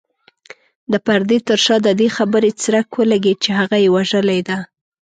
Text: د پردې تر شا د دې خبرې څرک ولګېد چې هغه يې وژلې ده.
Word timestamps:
د 0.91 0.93
پردې 1.05 1.37
تر 1.47 1.59
شا 1.65 1.75
د 1.85 1.87
دې 1.99 2.07
خبرې 2.17 2.51
څرک 2.61 2.87
ولګېد 2.99 3.37
چې 3.43 3.51
هغه 3.59 3.77
يې 3.83 3.89
وژلې 3.95 4.39
ده. 4.47 4.57